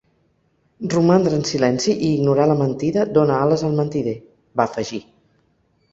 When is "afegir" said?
4.71-5.03